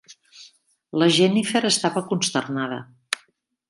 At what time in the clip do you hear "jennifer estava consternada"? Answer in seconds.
1.19-2.85